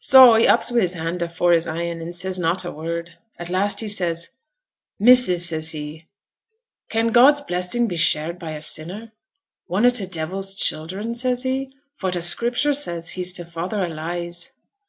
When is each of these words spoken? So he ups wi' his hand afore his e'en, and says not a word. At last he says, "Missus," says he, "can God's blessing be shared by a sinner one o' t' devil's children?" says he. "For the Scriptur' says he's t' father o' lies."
So 0.00 0.34
he 0.34 0.48
ups 0.48 0.72
wi' 0.72 0.80
his 0.80 0.94
hand 0.94 1.22
afore 1.22 1.52
his 1.52 1.68
e'en, 1.68 2.00
and 2.00 2.12
says 2.12 2.40
not 2.40 2.64
a 2.64 2.72
word. 2.72 3.14
At 3.38 3.48
last 3.50 3.78
he 3.78 3.86
says, 3.86 4.30
"Missus," 4.98 5.46
says 5.46 5.70
he, 5.70 6.08
"can 6.88 7.12
God's 7.12 7.40
blessing 7.40 7.86
be 7.86 7.96
shared 7.96 8.36
by 8.36 8.50
a 8.50 8.62
sinner 8.62 9.12
one 9.66 9.86
o' 9.86 9.90
t' 9.90 10.06
devil's 10.06 10.56
children?" 10.56 11.14
says 11.14 11.44
he. 11.44 11.70
"For 11.94 12.10
the 12.10 12.18
Scriptur' 12.20 12.74
says 12.74 13.10
he's 13.10 13.32
t' 13.32 13.44
father 13.44 13.84
o' 13.84 13.88
lies." 13.88 14.50